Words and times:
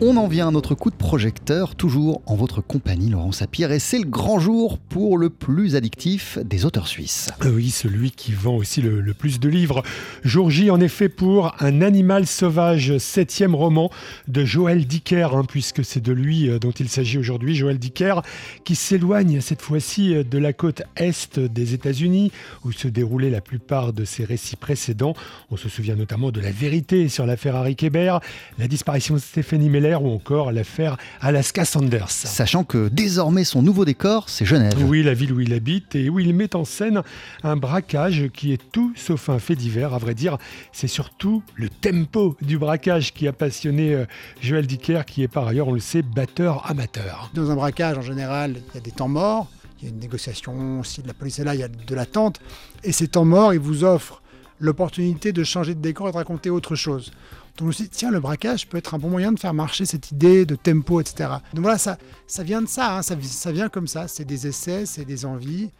On 0.00 0.16
en 0.16 0.28
vient 0.28 0.46
à 0.46 0.50
notre 0.52 0.76
coup 0.76 0.90
de 0.92 0.96
projecteur, 0.96 1.74
toujours 1.74 2.22
en 2.26 2.36
votre 2.36 2.60
compagnie, 2.60 3.10
Laurent 3.10 3.32
Sapir, 3.32 3.72
et 3.72 3.80
c'est 3.80 3.98
le 3.98 4.04
grand 4.04 4.38
jour 4.38 4.78
pour 4.78 5.18
le 5.18 5.28
plus 5.28 5.74
addictif 5.74 6.38
des 6.38 6.64
auteurs 6.64 6.86
suisses. 6.86 7.30
Euh, 7.44 7.50
oui, 7.50 7.70
celui 7.70 8.12
qui 8.12 8.30
vend 8.30 8.54
aussi 8.54 8.80
le, 8.80 9.02
plus 9.12 9.40
de 9.40 9.48
livres. 9.48 9.82
Jour 10.22 10.50
J, 10.50 10.70
en 10.70 10.80
effet, 10.80 11.08
pour 11.08 11.56
Un 11.58 11.82
animal 11.82 12.28
sauvage, 12.28 12.96
septième 12.98 13.56
roman 13.56 13.90
de 14.28 14.44
Joël 14.44 14.86
Dicker, 14.86 15.34
hein, 15.34 15.42
puisque 15.44 15.84
c'est 15.84 16.00
de 16.00 16.12
lui 16.12 16.48
euh, 16.48 16.60
dont 16.60 16.70
il 16.70 16.88
s'agit 16.88 17.18
aujourd'hui, 17.18 17.56
Joël 17.56 17.80
Dicker, 17.80 18.22
qui 18.62 18.76
s'éloigne 18.76 19.40
cette 19.40 19.62
fois-ci 19.62 20.14
euh, 20.14 20.22
de 20.22 20.38
la 20.38 20.52
côte 20.52 20.82
est 20.94 21.40
des 21.40 21.74
États-Unis, 21.74 22.30
où 22.64 22.70
se 22.70 22.86
déroulaient 22.86 23.30
la 23.30 23.40
plupart 23.40 23.92
de 23.92 24.04
ses 24.04 24.24
récits 24.24 24.54
précédents. 24.54 25.14
On 25.50 25.56
se 25.56 25.68
souvient 25.68 25.96
notamment 25.96 26.30
de 26.30 26.40
La 26.40 26.52
vérité 26.52 27.08
sur 27.08 27.26
l'affaire 27.26 27.56
Harry 27.56 27.74
Kéber, 27.74 28.18
la 28.60 28.68
disparition 28.68 29.16
de 29.16 29.20
Stéphanie 29.20 29.68
Meller, 29.68 29.87
ou 29.96 30.10
encore 30.10 30.52
l'affaire 30.52 30.96
Alaska 31.20 31.64
Sanders. 31.64 32.10
Sachant 32.10 32.64
que 32.64 32.88
désormais 32.88 33.44
son 33.44 33.62
nouveau 33.62 33.84
décor, 33.84 34.28
c'est 34.28 34.44
Genève. 34.44 34.74
Oui, 34.86 35.02
la 35.02 35.14
ville 35.14 35.32
où 35.32 35.40
il 35.40 35.52
habite 35.52 35.94
et 35.94 36.08
où 36.10 36.18
il 36.18 36.34
met 36.34 36.54
en 36.54 36.64
scène 36.64 37.02
un 37.42 37.56
braquage 37.56 38.28
qui 38.32 38.52
est 38.52 38.60
tout 38.70 38.92
sauf 38.96 39.28
un 39.28 39.38
fait 39.38 39.56
divers. 39.56 39.94
À 39.94 39.98
vrai 39.98 40.14
dire, 40.14 40.38
c'est 40.72 40.88
surtout 40.88 41.42
le 41.54 41.68
tempo 41.68 42.36
du 42.42 42.58
braquage 42.58 43.14
qui 43.14 43.26
a 43.26 43.32
passionné 43.32 43.94
euh, 43.94 44.04
Joël 44.40 44.66
Dicker, 44.66 45.02
qui 45.06 45.22
est 45.22 45.28
par 45.28 45.46
ailleurs, 45.48 45.68
on 45.68 45.72
le 45.72 45.80
sait, 45.80 46.02
batteur 46.02 46.68
amateur. 46.68 47.30
Dans 47.34 47.50
un 47.50 47.54
braquage, 47.56 47.98
en 47.98 48.02
général, 48.02 48.56
il 48.56 48.74
y 48.74 48.78
a 48.78 48.80
des 48.80 48.92
temps 48.92 49.08
morts. 49.08 49.48
Il 49.80 49.84
y 49.84 49.90
a 49.90 49.94
une 49.94 50.00
négociation, 50.00 50.82
si 50.82 51.02
la 51.02 51.14
police 51.14 51.38
est 51.38 51.44
là, 51.44 51.54
il 51.54 51.60
y 51.60 51.64
a 51.64 51.68
de 51.68 51.94
l'attente. 51.94 52.40
Et 52.82 52.90
ces 52.90 53.06
temps 53.06 53.24
morts, 53.24 53.54
ils 53.54 53.60
vous 53.60 53.84
offrent 53.84 54.22
l'opportunité 54.60 55.32
de 55.32 55.44
changer 55.44 55.74
de 55.74 55.80
décor 55.80 56.08
et 56.08 56.12
de 56.12 56.16
raconter 56.16 56.50
autre 56.50 56.74
chose. 56.74 57.12
Donc 57.56 57.64
je 57.64 57.66
me 57.66 57.72
suis 57.72 57.84
dit, 57.84 57.90
tiens, 57.90 58.10
le 58.10 58.20
braquage 58.20 58.68
peut 58.68 58.78
être 58.78 58.94
un 58.94 58.98
bon 58.98 59.10
moyen 59.10 59.32
de 59.32 59.38
faire 59.38 59.54
marcher 59.54 59.84
cette 59.84 60.12
idée 60.12 60.46
de 60.46 60.54
tempo, 60.54 61.00
etc. 61.00 61.30
Donc 61.54 61.62
voilà, 61.62 61.78
ça, 61.78 61.98
ça 62.28 62.44
vient 62.44 62.62
de 62.62 62.68
ça, 62.68 62.98
hein. 62.98 63.02
ça, 63.02 63.16
ça, 63.20 63.50
vient 63.50 63.68
comme 63.68 63.88
ça, 63.88 64.06
c'est 64.06 64.24
des 64.24 64.46
essais, 64.46 64.86
c'est 64.86 65.04
des 65.04 65.24
envies, 65.24 65.70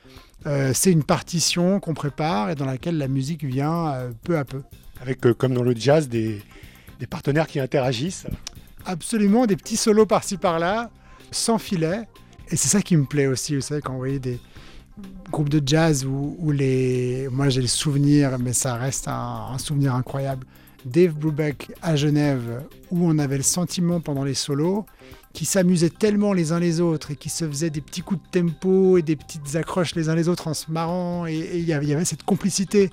euh, 0.46 0.72
c'est 0.74 0.90
une 0.90 1.04
partition 1.04 1.78
qu'on 1.78 1.94
prépare 1.94 2.50
et 2.50 2.56
dans 2.56 2.64
laquelle 2.64 2.98
la 2.98 3.06
musique 3.06 3.44
vient 3.44 3.92
euh, 3.92 4.10
peu 4.24 4.38
à 4.38 4.44
peu. 4.44 4.62
Avec, 5.00 5.24
euh, 5.24 5.34
comme 5.34 5.54
dans 5.54 5.62
le 5.62 5.74
jazz, 5.74 6.08
des, 6.08 6.42
des 6.98 7.06
partenaires 7.06 7.46
qui 7.46 7.60
interagissent 7.60 8.26
Absolument, 8.84 9.46
des 9.46 9.56
petits 9.56 9.76
solos 9.76 10.06
par-ci 10.06 10.36
par-là, 10.36 10.90
sans 11.30 11.58
filet. 11.58 12.08
Et 12.50 12.56
c'est 12.56 12.68
ça 12.68 12.82
qui 12.82 12.96
me 12.96 13.04
plaît 13.04 13.26
aussi, 13.26 13.54
vous 13.54 13.60
savez, 13.60 13.82
quand 13.82 13.92
vous 13.92 13.98
voyez 13.98 14.18
des 14.18 14.40
groupes 15.30 15.48
de 15.48 15.62
jazz 15.64 16.04
où, 16.04 16.50
les... 16.50 17.28
Moi 17.30 17.48
j'ai 17.48 17.60
le 17.60 17.66
souvenir, 17.66 18.38
mais 18.38 18.52
ça 18.52 18.74
reste 18.74 19.08
un 19.08 19.56
souvenir 19.58 19.94
incroyable. 19.94 20.46
Dave 20.84 21.12
Brubeck 21.14 21.72
à 21.82 21.96
Genève, 21.96 22.62
où 22.90 23.06
on 23.06 23.18
avait 23.18 23.36
le 23.36 23.42
sentiment 23.42 24.00
pendant 24.00 24.24
les 24.24 24.34
solos 24.34 24.86
qui 25.32 25.44
s'amusaient 25.44 25.90
tellement 25.90 26.32
les 26.32 26.52
uns 26.52 26.60
les 26.60 26.80
autres 26.80 27.12
et 27.12 27.16
qui 27.16 27.28
se 27.28 27.46
faisaient 27.48 27.70
des 27.70 27.80
petits 27.80 28.02
coups 28.02 28.20
de 28.22 28.40
tempo 28.40 28.98
et 28.98 29.02
des 29.02 29.16
petites 29.16 29.56
accroches 29.56 29.94
les 29.94 30.08
uns 30.08 30.14
les 30.14 30.28
autres 30.28 30.48
en 30.48 30.54
se 30.54 30.70
marrant 30.70 31.26
et 31.26 31.50
il 31.54 31.64
y 31.64 31.72
avait 31.72 32.04
cette 32.04 32.22
complicité. 32.22 32.90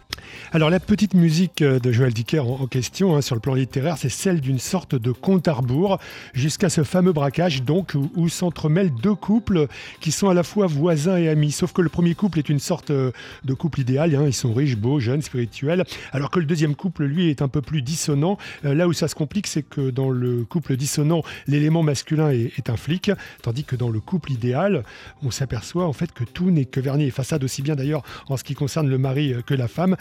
Alors 0.51 0.69
la 0.69 0.79
petite 0.79 1.13
musique 1.13 1.61
euh, 1.61 1.79
de 1.79 1.91
Joël 1.91 2.13
Dicker 2.13 2.39
en, 2.39 2.67
question 2.67 3.15
hein, 3.15 3.21
sur 3.21 3.35
le 3.35 3.41
plan 3.41 3.53
littéraire, 3.53 3.97
c'est 3.97 4.09
celle 4.09 4.41
d'une 4.41 4.59
sorte 4.59 4.95
de 4.95 5.11
compte 5.11 5.47
à 5.47 5.53
rebours 5.53 5.99
jusqu'à 6.33 6.69
ce 6.69 6.83
fameux 6.83 7.13
braquage 7.13 7.63
donc 7.63 7.93
où, 8.15 8.29
s'entremêlent 8.29 8.93
deux 9.01 9.15
couples 9.15 9.67
qui 9.99 10.11
sont 10.11 10.29
à 10.29 10.33
la 10.33 10.43
fois 10.43 10.67
voisins 10.67 11.17
et 11.17 11.29
amis. 11.29 11.51
Sauf 11.51 11.73
que 11.73 11.81
le 11.81 11.89
premier 11.89 12.15
couple 12.15 12.39
est 12.39 12.49
une 12.49 12.59
sorte 12.59 12.91
euh, 12.91 13.11
de 13.43 13.53
couple 13.53 13.81
idéal, 13.81 14.15
hein. 14.15 14.23
ils 14.25 14.33
sont 14.33 14.53
riches, 14.53 14.77
beaux, 14.77 14.99
jeunes, 14.99 15.21
spirituels, 15.21 15.83
alors 16.11 16.31
que 16.31 16.39
le 16.39 16.45
deuxième 16.45 16.75
couple 16.75 17.05
lui 17.05 17.29
est 17.29 17.41
un 17.41 17.47
peu 17.47 17.61
plus 17.61 17.81
dissonant. 17.81 18.37
Euh, 18.65 18.73
là 18.73 18.87
où 18.87 18.93
ça 18.93 19.07
se 19.07 19.15
complique, 19.15 19.47
c'est 19.47 19.63
que 19.63 19.89
dans 19.89 20.09
le 20.09 20.43
couple 20.43 20.75
dissonant, 20.75 21.21
l'élément 21.47 21.83
masculin 21.83 22.24
est, 22.29 22.69
un 22.69 22.77
flic, 22.77 23.11
tandis 23.41 23.63
que 23.63 23.75
dans 23.75 23.89
le 23.89 23.99
couple 23.99 24.31
idéal, 24.31 24.83
on 25.23 25.31
s'aperçoit 25.31 25.85
en 25.85 25.93
fait 25.93 26.11
que 26.11 26.23
tout 26.23 26.51
n'est 26.51 26.65
que 26.65 26.79
vernis 26.79 27.05
et 27.05 27.11
façade, 27.11 27.43
aussi 27.43 27.61
bien 27.61 27.75
d'ailleurs 27.75 28.03
en 28.27 28.37
ce 28.37 28.43
qui 28.43 28.53
concerne 28.53 28.89
le 28.89 28.97
mari 28.97 29.33
euh, 29.33 29.41
que 29.41 29.53
la 29.53 29.67
femme. 29.67 29.95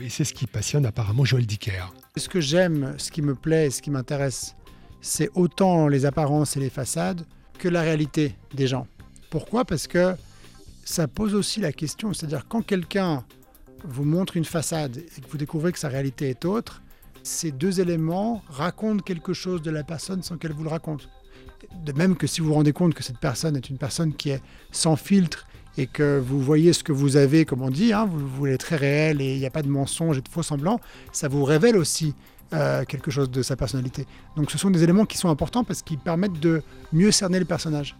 et 0.00 0.08
c'est 0.08 0.24
ce 0.24 0.34
qui 0.34 0.46
passionne 0.46 0.86
apparemment 0.86 1.24
Joël 1.24 1.46
Dicker. 1.46 1.92
Ce 2.16 2.28
que 2.28 2.40
j'aime, 2.40 2.94
ce 2.98 3.10
qui 3.10 3.22
me 3.22 3.34
plaît, 3.34 3.70
ce 3.70 3.82
qui 3.82 3.90
m'intéresse, 3.90 4.54
c'est 5.00 5.30
autant 5.34 5.88
les 5.88 6.06
apparences 6.06 6.56
et 6.56 6.60
les 6.60 6.70
façades 6.70 7.26
que 7.58 7.68
la 7.68 7.82
réalité 7.82 8.34
des 8.54 8.66
gens. 8.66 8.86
Pourquoi? 9.30 9.64
Parce 9.64 9.86
que 9.86 10.14
ça 10.84 11.08
pose 11.08 11.34
aussi 11.34 11.60
la 11.60 11.72
question, 11.72 12.12
c'est-à-dire 12.12 12.46
quand 12.48 12.62
quelqu'un 12.62 13.24
vous 13.84 14.04
montre 14.04 14.36
une 14.36 14.44
façade 14.44 14.96
et 14.96 15.20
que 15.20 15.28
vous 15.28 15.38
découvrez 15.38 15.72
que 15.72 15.78
sa 15.78 15.88
réalité 15.88 16.28
est 16.30 16.44
autre, 16.44 16.82
ces 17.22 17.52
deux 17.52 17.80
éléments 17.80 18.42
racontent 18.48 19.02
quelque 19.02 19.32
chose 19.32 19.62
de 19.62 19.70
la 19.70 19.82
personne 19.82 20.22
sans 20.22 20.36
qu'elle 20.36 20.52
vous 20.52 20.64
le 20.64 20.70
raconte 20.70 21.08
de 21.84 21.92
même 21.92 22.16
que 22.16 22.26
si 22.26 22.40
vous 22.40 22.48
vous 22.48 22.54
rendez 22.54 22.72
compte 22.72 22.94
que 22.94 23.02
cette 23.02 23.18
personne 23.18 23.56
est 23.56 23.68
une 23.68 23.78
personne 23.78 24.14
qui 24.14 24.30
est 24.30 24.42
sans 24.72 24.96
filtre 24.96 25.46
et 25.76 25.86
que 25.86 26.18
vous 26.18 26.40
voyez 26.40 26.72
ce 26.72 26.84
que 26.84 26.92
vous 26.92 27.16
avez, 27.16 27.44
comme 27.44 27.62
on 27.62 27.70
dit, 27.70 27.92
hein, 27.92 28.06
vous, 28.06 28.26
voulez 28.26 28.58
très 28.58 28.76
réel 28.76 29.20
et 29.20 29.34
il 29.34 29.38
n'y 29.38 29.46
a 29.46 29.50
pas 29.50 29.62
de 29.62 29.68
mensonge 29.68 30.18
et 30.18 30.20
de 30.20 30.28
faux 30.28 30.42
semblants, 30.42 30.80
ça 31.12 31.28
vous 31.28 31.44
révèle 31.44 31.76
aussi 31.76 32.14
euh, 32.52 32.84
quelque 32.84 33.10
chose 33.10 33.30
de 33.30 33.42
sa 33.42 33.56
personnalité. 33.56 34.06
Donc 34.36 34.50
ce 34.50 34.58
sont 34.58 34.70
des 34.70 34.82
éléments 34.84 35.06
qui 35.06 35.18
sont 35.18 35.28
importants 35.28 35.64
parce 35.64 35.82
qu'ils 35.82 35.98
permettent 35.98 36.40
de 36.40 36.62
mieux 36.92 37.10
cerner 37.10 37.38
le 37.38 37.44
personnage. 37.44 37.96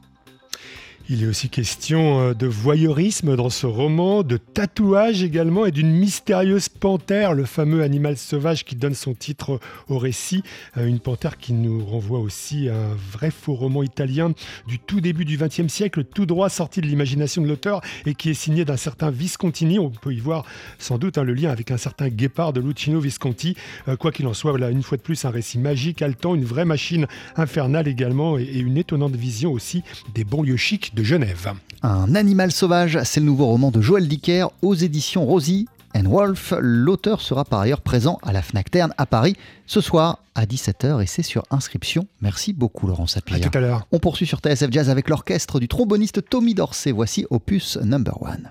Il 1.11 1.23
est 1.23 1.27
aussi 1.27 1.51
question 1.51 2.21
euh, 2.21 2.35
de 2.35 2.47
voyeurisme 2.47 3.37
dans 3.37 3.51
ce 3.51 3.67
roman, 3.67 4.23
de 4.23 4.39
tatouage 4.39 5.23
également 5.23 5.67
et 5.67 5.71
d'une 5.71 5.91
mystérieuse 5.91 6.71
panthère, 6.71 7.35
le 7.35 7.45
fameux 7.45 7.83
animal 7.83 8.17
sauvage 8.17 8.65
qui 8.65 8.75
donne 8.75 8.95
son 8.95 9.13
titre 9.13 9.61
au 9.91 9.99
récit. 9.99 10.43
Euh, 10.79 10.87
une 10.87 11.01
panthère 11.01 11.37
qui 11.37 11.53
nous 11.53 11.85
renvoie 11.85 12.21
aussi 12.21 12.71
à 12.71 12.77
un 12.77 12.95
vrai 13.13 13.31
faux 13.31 13.53
roman 13.53 13.83
italien 13.83 14.33
du 14.67 14.79
tout 14.79 15.03
début 15.03 15.27
du 15.27 15.37
XXe 15.37 15.69
siècle, 15.69 16.05
tout 16.05 16.25
droit 16.25 16.49
sorti 16.49 16.81
de 16.81 16.87
l'imagination 16.87 17.43
de 17.43 17.49
l'auteur 17.49 17.83
et 18.07 18.15
qui 18.15 18.31
est 18.31 18.35
signé 18.35 18.65
d'un 18.65 18.79
certain 18.79 19.11
Viscontini. 19.11 19.79
On 19.79 19.91
peut 19.91 20.15
y 20.15 20.21
voir 20.21 20.47
sans 20.79 20.97
doute 20.97 21.19
hein, 21.19 21.25
le 21.25 21.35
lien 21.35 21.51
avec 21.51 21.71
un 21.71 21.77
certain 21.77 22.09
guépard 22.09 22.55
de 22.55 22.63
Lucino 22.63 22.99
Visconti. 22.99 23.57
Euh, 23.89 23.97
quoi 23.97 24.11
qu'il 24.11 24.27
en 24.27 24.33
soit, 24.33 24.53
voilà 24.53 24.71
une 24.71 24.83
fois 24.83 24.97
de 24.97 25.03
plus 25.03 25.23
un 25.27 25.31
récit 25.31 25.59
magique, 25.59 26.01
haletant, 26.01 26.35
une 26.35 26.47
vraie 26.47 26.65
machine 26.65 27.07
infernale 27.37 27.89
également 27.89 28.39
et 28.39 28.57
une 28.57 28.79
étonnante 28.79 29.17
vision 29.17 29.53
aussi 29.53 29.83
des 30.15 30.25
banlieues 30.25 30.57
chics 30.57 30.94
de 30.95 31.03
Genève. 31.03 31.53
Un 31.83 32.15
animal 32.15 32.53
sauvage, 32.53 32.99
c'est 33.05 33.21
le 33.21 33.27
nouveau 33.27 33.47
roman 33.47 33.71
de 33.71 33.81
Joël 33.81 34.09
Dicker 34.09 34.47
aux 34.63 34.75
éditions 34.75 35.27
Rosie 35.27 35.67
and 35.95 36.05
Wolf. 36.05 36.55
L'auteur 36.61 37.21
sera 37.21 37.45
par 37.45 37.61
ailleurs 37.61 37.81
présent 37.81 38.19
à 38.23 38.33
la 38.33 38.43
Fnac 38.43 38.71
Terne 38.71 38.95
à 38.97 39.07
Paris 39.07 39.37
ce 39.67 39.81
soir 39.81 40.21
à 40.35 40.47
17h 40.47 41.03
et 41.03 41.07
c'est 41.07 41.23
sur 41.23 41.45
inscription. 41.51 42.07
Merci 42.21 42.53
beaucoup 42.53 42.87
Laurent 42.87 43.07
Sapir. 43.07 43.37
À 43.37 43.41
tout 43.41 43.57
à 43.57 43.61
l'heure. 43.61 43.87
On 43.93 43.99
poursuit 43.99 44.27
sur 44.27 44.39
TSF 44.39 44.71
Jazz 44.71 44.91
avec 44.91 45.09
l'orchestre 45.09 45.61
du 45.61 45.69
tromboniste 45.69 46.29
Tommy 46.29 46.55
Dorsey. 46.55 46.93
Voici 46.93 47.27
opus 47.31 47.77
number 47.79 48.21
one. 48.23 48.51